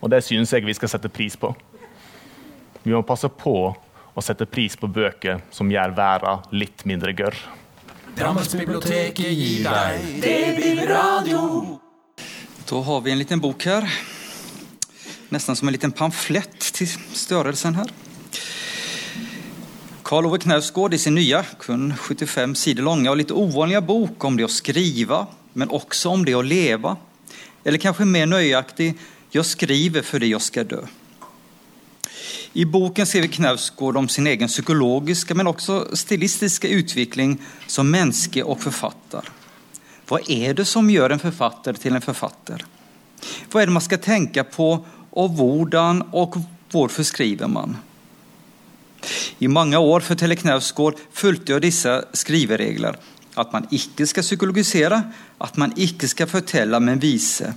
Og 0.00 0.10
det 0.10 0.24
syns 0.26 0.52
jeg 0.52 0.66
vi 0.66 0.74
skal 0.76 0.90
sette 0.90 1.12
pris 1.12 1.38
på. 1.38 1.52
Vi 2.82 2.92
må 2.92 3.04
passe 3.06 3.30
på 3.30 3.54
å 3.70 4.24
sette 4.24 4.48
pris 4.50 4.74
på 4.76 4.90
bøker 4.90 5.40
som 5.54 5.70
gjør 5.70 5.94
verden 5.96 6.52
litt 6.58 6.84
mindre 6.88 7.14
gørr. 7.14 7.38
Drammensbiblioteket 8.20 9.32
gir 9.32 9.62
deg 9.64 10.00
DB-radio. 10.20 11.78
Då 12.68 12.82
har 12.82 13.00
vi 13.00 13.10
en 13.10 13.18
liten 13.18 13.40
bok 13.40 13.64
här. 13.64 13.94
Nästan 15.28 15.56
som 15.56 15.68
en 15.68 15.72
liten 15.72 15.92
pamflett 15.92 16.60
till 16.60 16.88
störelsen 17.12 17.74
här. 17.74 17.86
Karl 20.02 20.26
Ove 20.26 20.38
Knausgård 20.38 20.94
i 20.94 20.98
sin 20.98 21.14
nya, 21.14 21.44
kun 21.58 21.96
75 21.96 22.54
sidor 22.54 22.82
långa 22.82 23.10
och 23.10 23.16
lite 23.16 23.32
ovanliga 23.32 23.80
bok 23.80 24.24
om 24.24 24.36
det 24.36 24.44
att 24.44 24.50
skriva, 24.50 25.26
men 25.52 25.70
också 25.70 26.08
om 26.08 26.24
det 26.24 26.34
att 26.34 26.46
leva. 26.46 26.96
Eller 27.64 27.78
kanske 27.78 28.04
mer 28.04 28.26
nöjaktig, 28.26 28.98
jag 29.30 29.46
skriver 29.46 30.02
för 30.02 30.18
det 30.18 30.26
jag 30.26 30.42
ska 30.42 30.64
dö. 30.64 30.86
I 32.52 32.64
boken 32.64 33.06
ser 33.06 33.22
vi 33.22 33.28
Knausgård 33.28 33.96
om 33.96 34.08
sin 34.08 34.26
egen 34.26 34.48
psykologiska 34.48 35.34
men 35.34 35.46
också 35.46 35.88
stilistiska 35.92 36.68
utveckling 36.68 37.38
som 37.66 37.90
människa 37.90 38.44
och 38.44 38.60
författare. 38.60 39.26
Vad 40.08 40.30
är 40.30 40.54
det 40.54 40.64
som 40.64 40.90
gör 40.90 41.10
en 41.10 41.18
författare 41.18 41.76
till 41.76 41.94
en 41.94 42.00
författare? 42.00 42.62
Vad 43.52 43.62
är 43.62 43.66
det 43.66 43.72
man 43.72 43.82
ska 43.82 43.98
tänka 43.98 44.44
på 44.44 44.86
och 45.10 45.30
hvordan 45.30 46.02
och 46.02 46.36
varför 46.72 47.02
skriver 47.02 47.48
man? 47.48 47.76
I 49.38 49.48
många 49.48 49.78
år 49.78 50.00
för 50.00 50.14
Telle 50.14 50.36
Knausgård 50.36 50.94
följde 51.12 51.52
jag 51.52 51.62
dessa 51.62 52.04
skriveregler. 52.12 52.96
Att 53.34 53.52
man 53.52 53.66
icke 53.70 54.06
ska 54.06 54.22
psykologisera, 54.22 55.02
att 55.38 55.56
man 55.56 55.72
icke 55.76 56.08
ska 56.08 56.26
förtälla 56.26 56.80
men 56.80 56.98
vise. 56.98 57.54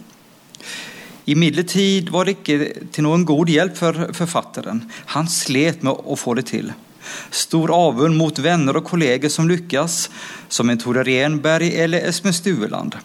Imidlertid 1.26 2.10
var 2.10 2.26
det 2.26 2.32
icke 2.32 2.74
till 2.92 3.04
någon 3.04 3.26
god 3.26 3.50
hjälp 3.50 3.78
för 3.78 4.14
författaren. 4.14 4.92
Han 5.06 5.28
slet 5.28 5.84
med 5.84 5.94
att 5.94 6.20
få 6.20 6.34
det 6.34 6.42
till. 6.42 6.74
Stor 7.32 7.72
avund 7.72 8.18
mot 8.18 8.40
vänner 8.40 8.76
och 8.76 8.84
kolleger 8.84 9.30
som 9.30 9.50
lyckas, 9.50 10.10
som 10.48 10.70
en 10.70 10.78
Tore 10.78 11.04
Renberg 11.04 11.76
eller 11.76 12.10
Esmen 12.10 12.34
Stueland. 12.34 12.96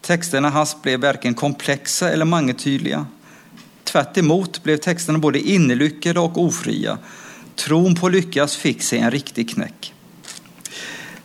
Texterna 0.00 0.50
hans 0.50 0.82
blev 0.82 1.00
varken 1.00 1.34
komplexa 1.34 2.10
eller 2.10 2.24
mangetydliga. 2.24 3.06
Tvärt 3.84 4.18
emot 4.18 4.62
blev 4.62 4.76
texterna 4.76 5.18
både 5.18 5.38
innelyckade 5.40 6.20
och 6.20 6.38
ofria. 6.44 6.98
Tron 7.56 7.94
på 7.94 8.08
lyckas 8.08 8.56
fick 8.56 8.82
sig 8.82 8.98
en 8.98 9.10
riktig 9.10 9.50
knäck. 9.50 9.94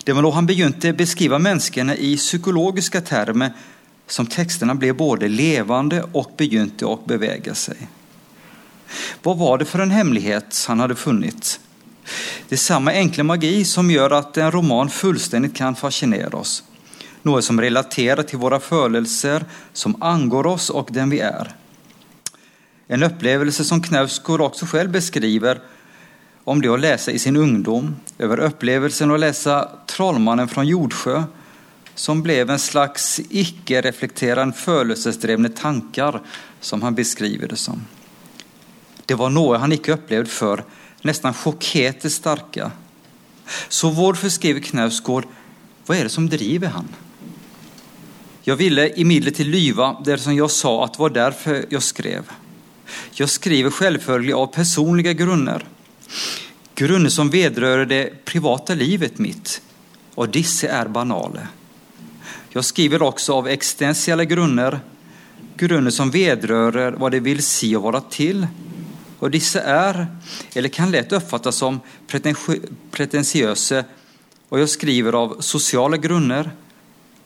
Det 0.03 0.13
var 0.13 0.21
då 0.21 0.31
han 0.31 0.45
begynte 0.45 0.93
beskriva 0.93 1.39
människorna 1.39 1.95
i 1.95 2.17
psykologiska 2.17 3.01
termer 3.01 3.53
som 4.07 4.25
texterna 4.25 4.75
blev 4.75 4.95
både 4.95 5.27
levande 5.27 6.03
och 6.11 6.31
begynte 6.37 6.93
att 6.93 7.05
beväga 7.05 7.55
sig. 7.55 7.77
Vad 9.23 9.37
var 9.37 9.57
det 9.57 9.65
för 9.65 9.79
en 9.79 9.91
hemlighet 9.91 10.65
han 10.67 10.79
hade 10.79 10.95
funnit? 10.95 11.59
Det 12.49 12.55
är 12.55 12.57
samma 12.57 12.91
enkla 12.91 13.23
magi 13.23 13.65
som 13.65 13.91
gör 13.91 14.11
att 14.11 14.37
en 14.37 14.51
roman 14.51 14.89
fullständigt 14.89 15.55
kan 15.55 15.75
fascinera 15.75 16.37
oss. 16.37 16.63
Något 17.21 17.43
som 17.43 17.61
relaterar 17.61 18.23
till 18.23 18.37
våra 18.37 18.59
födelser, 18.59 19.45
som 19.73 20.01
angår 20.03 20.47
oss 20.47 20.69
och 20.69 20.89
den 20.91 21.09
vi 21.09 21.19
är. 21.19 21.55
En 22.87 23.03
upplevelse 23.03 23.63
som 23.63 23.81
Knausgård 23.81 24.41
också 24.41 24.65
själv 24.65 24.91
beskriver 24.91 25.61
om 26.43 26.61
det 26.61 26.69
att 26.69 26.79
läsa 26.79 27.11
i 27.11 27.19
sin 27.19 27.35
ungdom, 27.35 27.95
över 28.17 28.39
upplevelsen 28.39 29.11
att 29.11 29.19
läsa 29.19 29.69
Trollmannen 29.87 30.47
från 30.47 30.67
Jordsjö 30.67 31.23
som 31.97 32.21
blev 32.21 32.49
en 32.49 32.60
slags 32.60 33.19
icke-reflekterande 33.29 34.57
födelsedrivna 34.57 35.49
tankar, 35.49 36.21
som 36.60 36.81
han 36.81 36.95
beskriver 36.95 37.47
det 37.47 37.55
som. 37.55 37.86
Det 39.05 39.15
var 39.15 39.29
något 39.29 39.60
han 39.60 39.71
icke 39.71 39.93
upplevde 39.93 40.29
för 40.29 40.63
nästan 41.01 41.33
sjokkerte 41.33 42.10
starka. 42.10 42.71
Så 43.69 43.89
varför, 43.89 44.29
skriver 44.29 44.60
Knausgård, 44.60 45.25
vad 45.86 45.97
är 45.97 46.03
det 46.03 46.10
som 46.10 46.29
driver 46.29 46.67
han? 46.67 46.88
Jag 48.43 48.55
ville 48.55 48.88
emellertid 48.88 49.47
lyva 49.47 50.01
det 50.05 50.17
som 50.17 50.36
jag 50.36 50.51
sa 50.51 50.86
att 50.86 50.93
det 50.93 50.99
var 50.99 51.10
därför 51.10 51.65
jag 51.69 51.83
skrev. 51.83 52.23
Jag 53.12 53.29
skriver 53.29 53.69
självföljligt 53.69 54.36
av 54.36 54.47
personliga 54.47 55.13
grunder, 55.13 55.65
grunder 56.75 57.10
som 57.10 57.29
vedrör 57.29 57.86
det 57.86 58.25
privata 58.25 58.73
livet 58.73 59.17
mitt, 59.19 59.62
och 60.15 60.29
disse 60.29 60.67
är 60.67 60.88
banale. 60.88 61.47
Jag 62.57 62.65
skriver 62.65 63.01
också 63.01 63.33
av 63.33 63.47
existentiella 63.47 64.25
grunder, 64.25 64.79
grunder 65.57 65.91
som 65.91 66.11
vedrörer 66.11 66.91
vad 66.91 67.11
det 67.11 67.19
vill 67.19 67.43
se 67.43 67.75
och 67.75 67.83
vara 67.83 68.01
till. 68.01 68.47
Och 69.19 69.31
dessa 69.31 69.61
är, 69.61 70.07
eller 70.53 70.69
kan 70.69 70.91
lätt 70.91 71.11
uppfattas 71.11 71.55
som 71.55 71.79
pretentiösa 72.91 73.83
och 74.49 74.59
jag 74.59 74.69
skriver 74.69 75.13
av 75.13 75.37
sociala 75.39 75.97
grunder, 75.97 76.51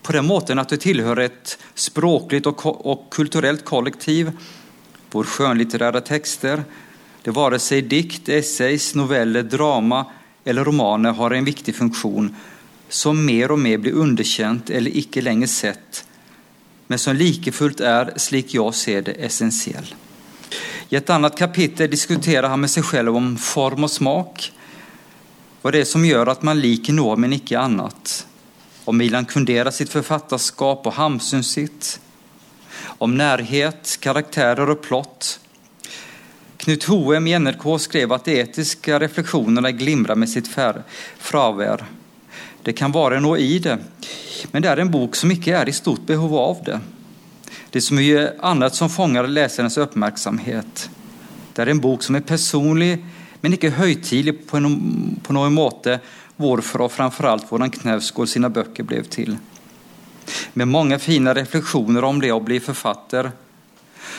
på 0.01 0.11
den 0.11 0.25
måten 0.25 0.59
att 0.59 0.69
du 0.69 0.77
tillhör 0.77 1.17
ett 1.19 1.57
språkligt 1.73 2.45
och, 2.45 2.85
och 2.91 3.09
kulturellt 3.11 3.65
kollektiv. 3.65 4.31
Vår 5.11 5.23
skönlitterära 5.23 6.01
texter, 6.01 6.63
det 7.23 7.31
vare 7.31 7.59
sig 7.59 7.81
dikt, 7.81 8.29
essays, 8.29 8.95
noveller, 8.95 9.43
drama 9.43 10.05
eller 10.43 10.63
romaner 10.63 11.11
har 11.11 11.31
en 11.31 11.45
viktig 11.45 11.75
funktion 11.75 12.35
som 12.91 13.25
mer 13.25 13.51
och 13.51 13.59
mer 13.59 13.77
blir 13.77 13.91
underkänt 13.91 14.69
eller 14.69 14.97
icke 14.97 15.21
längre 15.21 15.47
sett, 15.47 16.05
men 16.87 16.99
som 16.99 17.15
likefullt 17.15 17.79
är, 17.79 18.13
slik 18.15 18.53
jag 18.53 18.75
ser 18.75 19.01
det, 19.01 19.11
essentiell. 19.11 19.95
I 20.89 20.95
ett 20.95 21.09
annat 21.09 21.37
kapitel 21.37 21.89
diskuterar 21.89 22.49
han 22.49 22.61
med 22.61 22.69
sig 22.69 22.83
själv 22.83 23.15
om 23.15 23.37
form 23.37 23.83
och 23.83 23.91
smak, 23.91 24.51
vad 25.61 25.73
det 25.73 25.79
är 25.79 25.85
som 25.85 26.05
gör 26.05 26.27
att 26.27 26.43
man 26.43 26.59
liker 26.59 26.93
någon 26.93 27.21
men 27.21 27.33
icke 27.33 27.59
annat, 27.59 28.27
Om 28.85 28.97
Milan 28.97 29.25
Kundera 29.25 29.71
sitt 29.71 29.89
författarskap 29.89 30.87
och 30.87 30.93
Hamsun 30.93 31.43
sitt. 31.43 31.99
Om 32.83 33.17
närhet, 33.17 33.97
karaktärer 33.99 34.69
och 34.69 34.81
plott. 34.81 35.39
Knut 36.57 36.83
Hoem 36.83 37.27
i 37.27 37.39
NRK 37.39 37.81
skrev 37.81 38.13
att 38.13 38.25
de 38.25 38.39
etiska 38.39 38.99
reflektionerna 38.99 39.71
glimrar 39.71 40.15
med 40.15 40.29
sitt 40.29 40.55
fravær. 41.17 41.85
Det 42.63 42.73
kan 42.73 42.91
vara 42.91 43.19
nå 43.19 43.37
i 43.37 43.59
det, 43.59 43.77
men 44.51 44.61
det 44.61 44.69
är 44.69 44.77
en 44.77 44.91
bok 44.91 45.15
som 45.15 45.31
icke 45.31 45.57
är 45.57 45.69
i 45.69 45.71
stort 45.71 46.05
behov 46.05 46.35
av 46.35 46.57
det. 46.65 46.79
Det 47.69 47.79
är 47.79 47.81
så 47.81 47.93
mycket 47.93 48.39
annat 48.39 48.75
som 48.75 48.89
fångar 48.89 49.27
läsarens 49.27 49.77
uppmärksamhet. 49.77 50.89
Det 51.53 51.61
är 51.61 51.67
en 51.67 51.79
bok 51.79 52.03
som 52.03 52.15
är 52.15 52.19
personlig, 52.19 53.05
men 53.41 53.53
icke 53.53 53.69
högtidlig 53.69 54.47
på, 54.47 54.59
no 54.59 54.79
på 55.23 55.33
något 55.33 55.51
måte, 55.51 55.99
varför 56.35 56.81
och 56.81 56.91
framförallt 56.91 57.51
våran 57.51 57.69
Knausgård 57.69 58.29
sina 58.29 58.49
böcker 58.49 58.83
blev 58.83 59.03
till. 59.03 59.37
Med 60.53 60.67
många 60.67 60.99
fina 60.99 61.33
reflektioner 61.33 62.03
om 62.03 62.21
det 62.21 62.31
att 62.31 62.45
bli 62.45 62.59
författare. 62.59 63.31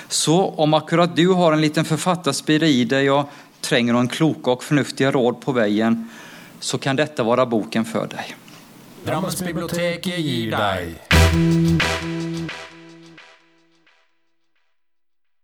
Så 0.09 0.49
om 0.49 0.75
akkurat 0.75 1.17
du 1.17 1.29
har 1.29 1.53
en 1.53 1.61
liten 1.61 1.85
författarspira 1.85 2.67
i 2.67 2.85
dig 2.85 3.11
och 3.11 3.31
tränger 3.61 3.93
någon 3.93 4.09
kloka 4.09 4.51
och 4.51 4.65
förnuftiga 4.65 5.11
råd 5.11 5.41
på 5.41 5.53
vägen 5.53 6.09
så 6.62 6.79
kan 6.79 6.96
detta 6.96 7.22
vara 7.22 7.46
boken 7.46 7.85
för 7.85 8.07
dig. 8.07 8.37
Drammens 9.05 9.38
Drammensbiblioteket 9.38 10.18
gir 10.18 10.51
deg. 10.51 12.12